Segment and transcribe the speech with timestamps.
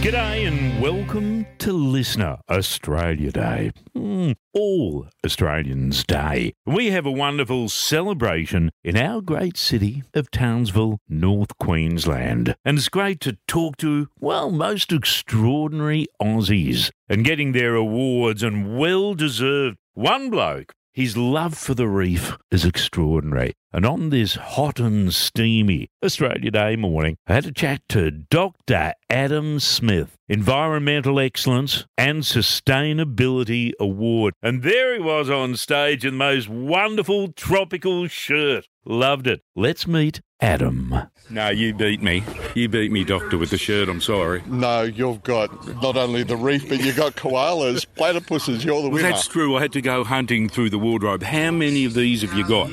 [0.00, 3.72] G'day and welcome to Listener Australia Day.
[3.96, 6.54] Mm, all Australians Day.
[6.64, 12.54] We have a wonderful celebration in our great city of Townsville, North Queensland.
[12.64, 18.78] And it's great to talk to, well, most extraordinary Aussies and getting their awards and
[18.78, 19.78] well deserved.
[19.94, 23.54] One bloke his love for the reef is extraordinary.
[23.72, 28.94] And on this hot and steamy Australia Day morning, I had a chat to Dr.
[29.08, 34.34] Adam Smith, Environmental Excellence and Sustainability Award.
[34.42, 38.66] And there he was on stage in the most wonderful tropical shirt.
[38.84, 39.40] Loved it.
[39.54, 40.94] Let's meet Adam.
[41.30, 42.22] No, you beat me.
[42.54, 43.88] You beat me, Doctor, with the shirt.
[43.88, 44.42] I'm sorry.
[44.46, 45.50] No, you've got
[45.82, 48.64] not only the reef, but you've got koalas, platypuses.
[48.64, 49.10] You're the Well, winner.
[49.10, 49.56] that's true.
[49.56, 51.22] I had to go hunting through the wardrobe.
[51.24, 52.70] How many of these have you got?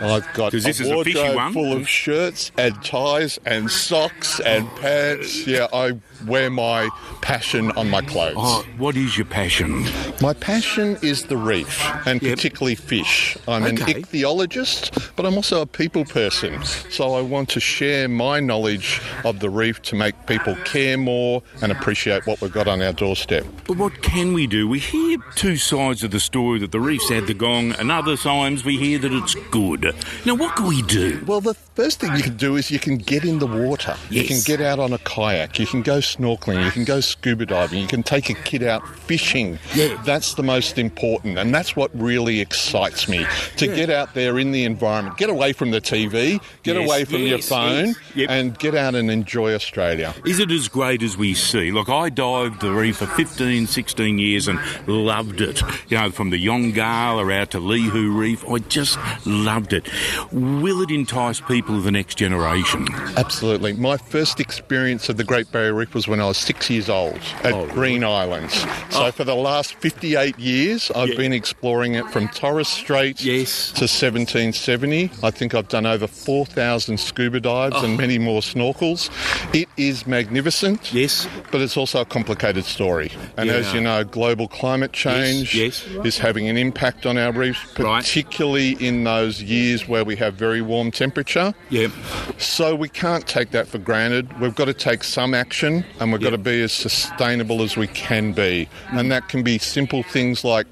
[0.00, 1.52] I've got 'Cause this a is a fishy one.
[1.52, 5.46] full of shirts and ties and socks and pants.
[5.46, 5.92] Yeah, I
[6.26, 6.88] wear my
[7.20, 8.34] passion on my clothes.
[8.36, 9.84] Oh, what is your passion?
[10.20, 12.34] My passion is the reef and Yep.
[12.36, 13.36] particularly fish.
[13.46, 16.58] I'm an ichthyologist, but I'm also a people person.
[16.90, 21.42] So I want to share my knowledge of the reef to make people care more
[21.60, 23.44] and appreciate what we've got on our doorstep.
[23.66, 24.68] But what can we do?
[24.68, 28.16] We hear two sides of the story that the reef's had the gong, and other
[28.16, 29.94] times we hear that it's good.
[30.24, 31.22] Now, what can we do?
[31.26, 33.96] Well, the first thing you can do is you can get in the water.
[34.10, 35.58] You can get out on a kayak.
[35.58, 36.64] You can go snorkeling.
[36.64, 37.80] You can go scuba diving.
[37.80, 39.58] You can take a kid out fishing.
[39.74, 40.00] Yeah.
[40.04, 41.38] That's the most important.
[41.38, 43.24] And that's what really excites me
[43.56, 47.04] to get out there in the environment, get away from the TV, get Yes, away
[47.04, 47.96] from your phone, yes.
[48.14, 48.30] Yep.
[48.30, 50.14] and get out and enjoy Australia.
[50.26, 51.70] Is it as great as we see?
[51.72, 55.62] Look, I dived the reef for 15, 16 years and loved it.
[55.88, 59.88] You know, from the Yongala out to Lihou Reef, I just loved it.
[60.32, 62.86] Will it entice people of the next generation?
[63.16, 63.72] Absolutely.
[63.74, 67.18] My first experience of the Great Barrier Reef was when I was six years old
[67.44, 68.54] at Oh, Green Islands.
[68.90, 69.10] So oh.
[69.10, 71.16] for the last 58 years, I've Yeah.
[71.16, 73.72] been exploring it from Torres Strait Yes.
[73.72, 75.10] to 1770.
[75.22, 77.84] I think I've done over 4,000 scuba dives Oh.
[77.84, 79.10] and many more snorkels.
[79.54, 80.92] It is magnificent.
[80.92, 81.26] Yes.
[81.50, 83.10] But it's also a complicated story.
[83.36, 85.84] And as you know, global climate change yes.
[86.04, 88.02] is having an impact on our reefs, Right.
[88.02, 91.51] particularly in those years where we have very warm temperature.
[91.70, 91.90] Yep.
[92.38, 94.40] So we can't take that for granted.
[94.40, 97.86] We've got to take some action and we've got to be as sustainable as we
[97.88, 98.68] can be.
[98.90, 100.66] And that can be simple things like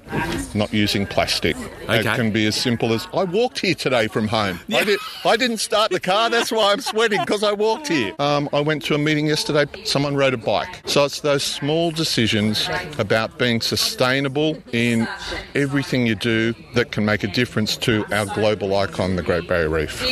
[0.55, 1.55] not using plastic.
[1.83, 1.99] Okay.
[1.99, 4.59] It can be as simple as I walked here today from home.
[4.73, 8.13] I, did, I didn't start the car, that's why I'm sweating because I walked here.
[8.19, 10.81] Um, I went to a meeting yesterday, someone rode a bike.
[10.85, 15.07] So it's those small decisions about being sustainable in
[15.55, 19.69] everything you do that can make a difference to our global icon, the Great Barrier
[19.69, 20.03] Reef.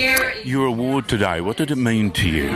[0.59, 2.49] Your award today, what did it mean to you?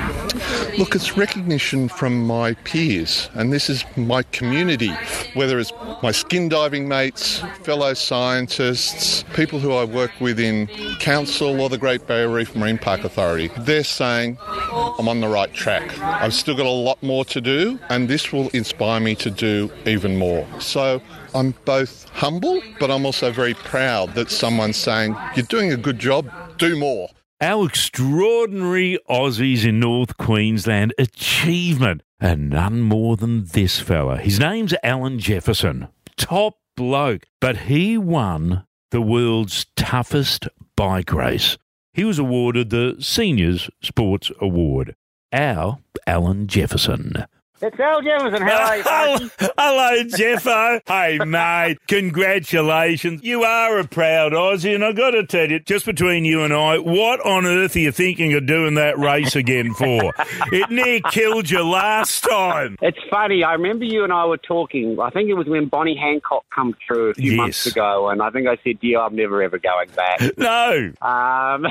[0.78, 4.91] Look, it's recognition from my peers, and this is my community,
[5.36, 5.72] whether it's
[6.02, 10.68] my skin diving mates, fellow scientists, people who I work with in
[11.00, 13.50] council or the Great Barrier Reef Marine Park Authority.
[13.59, 15.97] They're saying I'm on the right track.
[16.02, 19.72] I've still got a lot more to do, and this will inspire me to do
[19.85, 20.46] even more.
[20.59, 21.02] So
[21.34, 26.00] I'm both humble, but I'm also very proud that someone's saying, You're doing a good
[26.00, 27.08] job, do more.
[27.44, 32.02] Our extraordinary Aussies in North Queensland achievement.
[32.18, 34.18] And none more than this fella.
[34.18, 35.90] His name's Alan Jefferson.
[36.16, 37.26] Top bloke.
[37.42, 41.58] But he won the world's toughest bike race.
[41.94, 44.96] He was awarded the Seniors Sports Award.
[45.34, 47.26] Our Alan Jefferson.
[47.66, 48.41] It's Al Jefferson.
[48.41, 48.84] How are you?
[49.40, 50.81] Hello, hello, Jeffo.
[50.85, 51.78] hey, mate.
[51.88, 53.24] Congratulations.
[53.24, 56.53] You are a proud Aussie, and I've got to tell you, just between you and
[56.53, 60.12] I, what on earth are you thinking of doing that race again for?
[60.52, 62.78] it near killed you last time.
[62.81, 63.46] It's funny.
[63.46, 65.00] I remember you and I were talking.
[65.00, 67.38] I think it was when Bonnie Hancock come through a few Yes.
[67.38, 70.91] months ago, and I think I said you, "I'm never ever going back." No.
[71.02, 71.66] Um,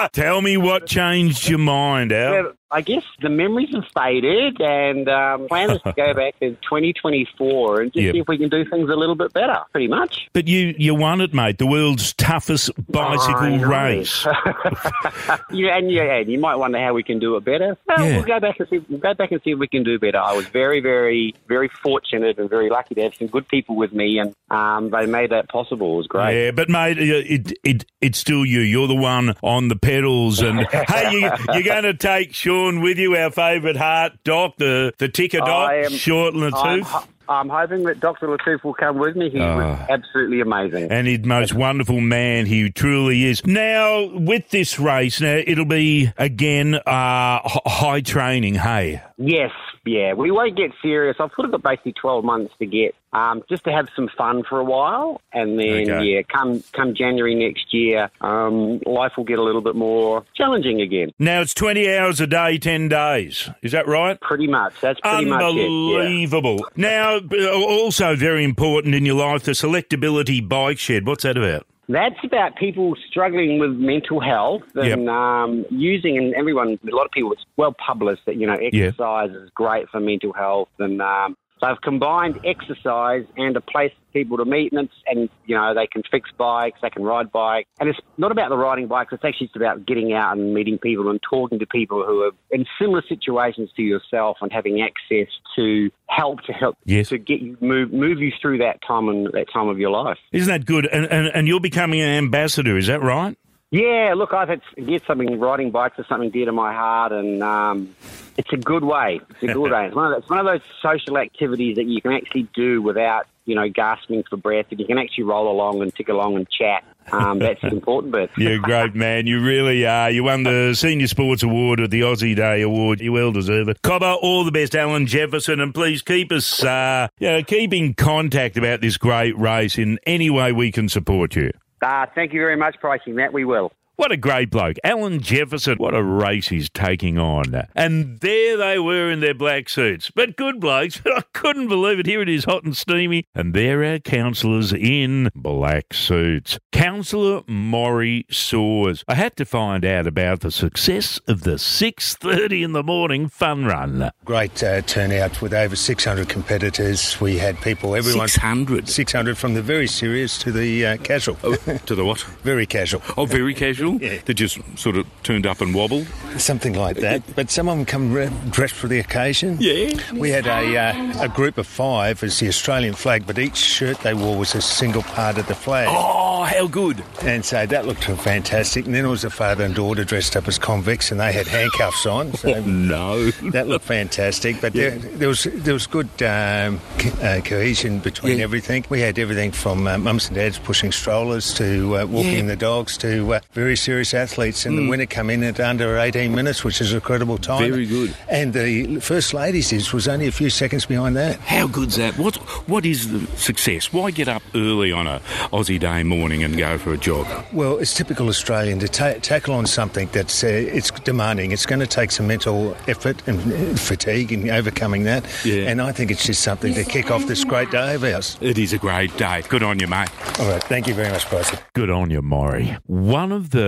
[0.14, 2.54] Tell me what changed your mind, Al.
[2.72, 7.80] I guess the memories have faded, and um, plan is to go back in 2024
[7.82, 8.12] and just Yep.
[8.14, 9.58] see if we can do things a little bit better.
[9.72, 10.28] Pretty much.
[10.32, 11.58] But you, you won it, mate.
[11.58, 13.68] The world's toughest bicycle know.
[13.68, 14.26] race.
[15.50, 17.76] yeah, and yeah, and you might wonder how we can do it better.
[17.86, 18.16] Well, Yeah.
[18.16, 18.78] we'll go back and see.
[18.88, 20.18] We'll go back and see if we can do better.
[20.18, 23.92] I was very, very, very fortunate and very lucky to have some good people with
[23.92, 25.94] me, and um, they made that possible.
[25.94, 26.44] It was great.
[26.46, 28.60] Yeah, but mate, it, it it's still you.
[28.60, 32.32] You're the one on the pedals, and hey, you, you're going to take
[32.62, 36.42] Sean with you, our favourite heart doc, the the ticker doc, I am- short and
[36.42, 37.08] the I'm, tooth.
[37.28, 38.26] I'm hoping that Dr.
[38.28, 39.30] Latouf will come with me.
[39.30, 39.86] He was Ah.
[39.88, 40.90] absolutely amazing.
[40.90, 43.44] And he's the most wonderful man he truly is.
[43.46, 48.56] Now, with this race, now it'll be again uh, h- high training.
[48.56, 49.50] Hey, Yes,
[49.86, 51.16] yeah, we won't get serious.
[51.20, 54.42] I've sort of got basically 12 months to get um, just to have some fun
[54.48, 56.04] for a while, and then Okay.
[56.04, 60.80] yeah, come come January next year, um, life will get a little bit more challenging
[60.80, 61.12] again.
[61.18, 63.50] now it's twenty hours a day, ten days.
[63.62, 64.20] Is that right?
[64.20, 64.80] Pretty much.
[64.80, 65.56] That's pretty much it.
[65.56, 65.62] Yeah.
[65.64, 66.66] Unbelievable.
[66.76, 67.20] Now,
[67.52, 71.06] also very important in your life, the Selectability Bike Shed.
[71.06, 71.66] What's that about?
[71.88, 75.08] That's about people struggling with mental health and Yep.
[75.08, 79.30] um, using, and everyone, a lot of people, it's well published that, you know, exercise
[79.32, 80.68] is great for mental health.
[80.78, 85.56] And um, they've combined exercise and a place for people to meet, and, and, you
[85.56, 87.68] know, they can fix bikes, they can ride bikes.
[87.80, 90.78] And it's not about the riding bikes, it's actually just about getting out and meeting
[90.78, 95.32] people and talking to people who are in similar situations to yourself and having access
[95.56, 97.08] to help to help Yes.
[97.08, 100.18] to get you move move you through that time and that time of your life.
[100.32, 100.86] Isn't that good?
[100.86, 103.38] And, and, and you're becoming an ambassador, is that right?
[103.72, 107.42] Yeah, look, I've had get something riding bikes is something dear to my heart, and
[107.42, 107.96] um,
[108.36, 109.18] it's a good way.
[109.30, 109.86] It's a good way.
[109.86, 112.82] It's one, of those, it's one of those social activities that you can actually do
[112.82, 116.36] without you know gasping for breath, and you can actually roll along and tick along
[116.36, 116.84] and chat.
[117.12, 118.30] Um, that's important bit.
[118.36, 119.26] You're a great man.
[119.26, 120.10] You really are.
[120.10, 123.00] You won the Senior Sports Award at the Aussie Day Award.
[123.00, 123.80] You well deserve it.
[123.80, 127.94] Cobber, all the best, Alan Jefferson, and please keep us, uh, you know, keep in
[127.94, 131.52] contact about this great race in any way we can support you.
[131.82, 133.72] Uh, thank you very much, Pricing that We will.
[133.96, 134.78] What a great bloke.
[134.82, 137.66] Alan Jefferson, what a race he's taking on.
[137.74, 140.10] And there they were in their black suits.
[140.10, 142.06] But good blokes, but I couldn't believe it.
[142.06, 143.26] Here it is, hot and steamy.
[143.34, 146.58] And there are councillors in black suits.
[146.72, 149.04] Councillor Maurie Soars.
[149.08, 153.66] I had to find out about the success of the 6.30 in the morning fun
[153.66, 154.10] run.
[154.24, 157.20] Great uh, turnout with over 600 competitors.
[157.20, 158.26] We had people, everyone.
[158.26, 158.88] 600.
[158.88, 161.34] 600 from the very serious to the uh, casual.
[161.34, 162.20] To the what?
[162.42, 163.02] very casual.
[163.18, 163.81] Oh, very casual?
[163.90, 164.18] Yeah.
[164.24, 166.06] That just sort of turned up and wobbled?
[166.38, 167.22] Something like that.
[167.34, 169.56] But some of them come re- dressed for the occasion.
[169.60, 169.92] Yeah.
[170.14, 173.98] We had a, uh, a group of five as the Australian flag, but each shirt
[174.00, 175.88] they wore was a single part of the flag.
[175.90, 177.02] Oh, how good.
[177.22, 178.86] And so that looked fantastic.
[178.86, 181.46] And then it was a father and daughter dressed up as convicts, and they had
[181.46, 182.32] handcuffs on.
[182.34, 183.30] So No.
[183.52, 184.60] that looked fantastic.
[184.60, 188.44] But there, there was there was good um, co- uh, cohesion between Yeah.
[188.44, 188.84] everything.
[188.88, 192.54] We had everything from uh, mums and dads pushing strollers to uh, walking Yeah.
[192.54, 193.40] the dogs to uh,
[193.72, 194.66] very serious athletes.
[194.66, 197.70] And the winner come in at under 18 minutes, which is a credible time.
[197.70, 198.14] Very good.
[198.28, 201.40] And the first ladies is was only a few seconds behind that.
[201.40, 202.18] How good's that?
[202.18, 202.36] What
[202.68, 203.90] What is the success?
[203.92, 205.20] Why get up early on a
[205.52, 207.26] Aussie day morning and go for a jog?
[207.52, 211.52] Well, it's typical Australian to ta- tackle on something that's uh, it's demanding.
[211.52, 215.24] It's going to take some mental effort and uh, fatigue in overcoming that.
[215.44, 215.70] Yeah.
[215.70, 218.36] And I think it's just something to kick off this great day of ours.
[218.42, 219.42] It is a great day.
[219.48, 220.10] Good on you, mate.
[220.38, 221.58] All right, thank you very much, Bryson.
[221.74, 222.76] Good on you, Maurie.
[222.86, 223.61] One of the,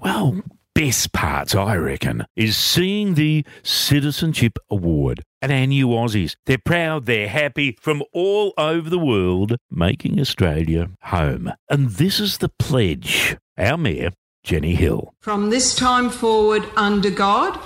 [0.00, 0.42] well,
[0.74, 6.36] best parts, I reckon, is seeing the Citizenship Award at our new Aussies.
[6.46, 11.52] They're proud, they're happy from all over the world, making Australia home.
[11.70, 13.36] And this is the pledge.
[13.56, 14.12] Our Mayor,
[14.42, 15.14] Jenny Hill.
[15.20, 17.58] From this time forward, under God,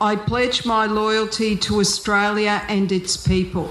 [0.00, 3.70] I pledge my loyalty to Australia and its people,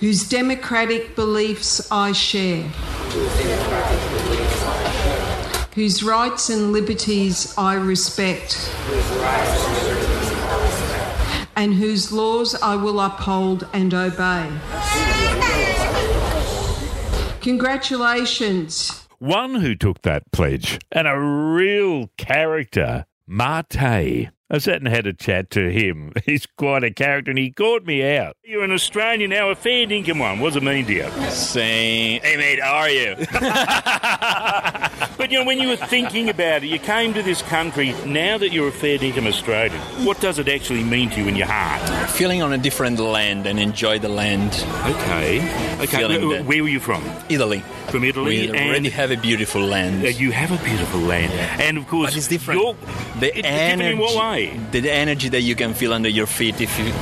[0.00, 2.62] whose democratic beliefs I share,
[5.74, 8.72] whose rights and liberties I respect,
[11.54, 14.50] and whose laws I will uphold and obey.
[17.42, 19.06] Congratulations.
[19.18, 24.30] One who took that pledge, and a real character, Mate.
[24.52, 26.12] I sat and had a chat to him.
[26.26, 28.36] He's quite a character, and he caught me out.
[28.42, 30.40] You're an Australian now, a fair dinkum one.
[30.40, 31.10] What does it mean to you?
[31.30, 33.14] saying, "Hey mate, how are you?"
[35.16, 37.94] But you know, when you were thinking about it, you came to this country.
[38.06, 41.36] Now that you're a fair dinkum Australian, what does it actually mean to you in
[41.36, 42.10] your heart?
[42.10, 44.52] Feeling on a different land and enjoy the land.
[44.86, 45.40] Okay,
[45.82, 46.06] okay.
[46.06, 47.02] Where, where were you from?
[47.28, 47.62] Italy.
[47.88, 50.02] From Italy, We and already have a beautiful land.
[50.18, 52.60] you have a beautiful land, and of course, But it's different.
[53.20, 54.56] the it's different in what way?
[54.70, 56.92] The energy that you can feel under your feet if you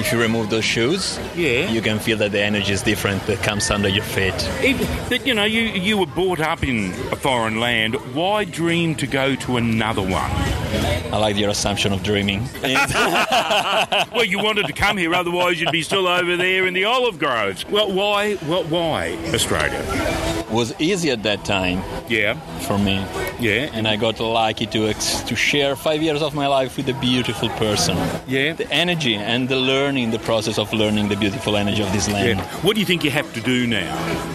[0.00, 1.70] if you remove those shoes, Yeah.
[1.70, 4.34] you can feel that the energy is different that comes under your feet.
[4.60, 4.76] It,
[5.08, 7.94] but you know, you you were brought up in a foreign land.
[8.14, 10.30] Why dream to go to another one?
[11.12, 12.48] I like your assumption of dreaming.
[14.12, 17.18] Well, you wanted to come here, otherwise you'd be still over there in the olive
[17.18, 17.64] groves.
[17.68, 18.36] Well, why?
[18.46, 19.82] Well, why Australia?
[20.50, 22.34] Was easy at that time Yeah,
[22.66, 22.96] for me.
[23.38, 26.88] yeah, And I got lucky to ex- to share five years of my life with
[26.88, 27.96] a beautiful person.
[28.26, 28.52] yeah.
[28.54, 32.38] The energy and the learning, the process of learning the beautiful energy of this land.
[32.40, 32.46] Yeah.
[32.64, 33.90] What do you think you have to do now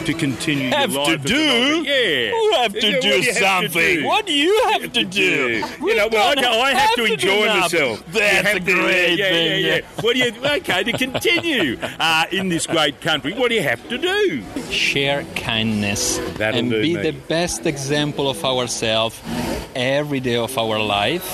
[0.05, 1.25] to continue Have your to life?
[1.25, 1.83] as do?
[1.83, 2.31] Yeah.
[2.41, 3.95] You have to Yeah, do what to something.
[3.99, 4.05] do?
[4.05, 5.63] What do you have to do?
[5.87, 8.03] You know, well, I, I have, have to to enjoy myself.
[8.11, 10.01] That's a great yeah, thing, Yeah, yeah, yeah.
[10.01, 10.31] What do you?
[10.59, 14.43] Okay, to continue uh, in this great country, what do you have to do?
[14.71, 16.04] share kindness
[16.37, 17.01] That'll and be me.
[17.01, 19.15] the best example of ourselves
[19.75, 21.27] every day of our life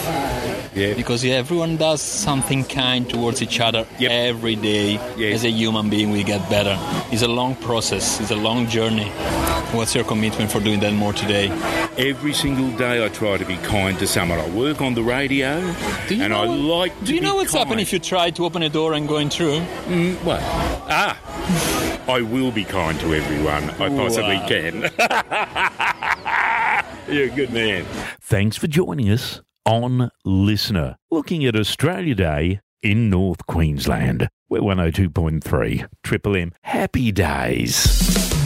[0.76, 0.94] Yeah.
[0.96, 4.12] because everyone does something kind towards each other Yep.
[4.12, 5.36] every day Yes.
[5.36, 6.76] as a human being we get better
[7.12, 9.10] it's a long process it's a long journey
[9.76, 11.50] what's your commitment for doing that more today
[11.98, 14.40] Every single day, I try to be kind to someone.
[14.40, 15.50] I work on the radio,
[16.10, 17.60] and I what- like to do you know what's kind.
[17.68, 19.60] happening if you try to open a door and going through
[20.24, 20.40] What?
[20.90, 21.14] Ah,
[22.08, 24.48] I will be kind to everyone I possibly Wow.
[24.48, 24.82] can.
[27.16, 27.86] You're a good man.
[28.22, 34.30] Thanks for joining us on Listener, looking at Australia Day in North Queensland.
[34.50, 36.52] We're 102.3 Triple M.
[36.64, 38.41] Happy days.